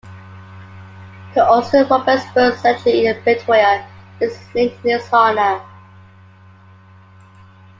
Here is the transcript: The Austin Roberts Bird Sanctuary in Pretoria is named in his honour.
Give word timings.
The 1.35 1.45
Austin 1.47 1.87
Roberts 1.87 2.23
Bird 2.33 2.57
Sanctuary 2.57 3.05
in 3.05 3.21
Pretoria 3.21 3.87
is 4.19 4.35
named 4.55 4.73
in 4.83 4.99
his 4.99 5.07
honour. 5.13 5.61